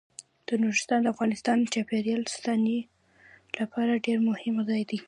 نورستان 0.61 0.99
د 1.01 1.07
افغانستان 1.13 1.55
د 1.59 1.65
چاپیریال 1.75 2.23
ساتنې 2.33 2.79
لپاره 3.59 4.01
ډیر 4.05 4.17
مهم 4.29 4.55
ځای 4.69 4.81
دی. 4.89 4.99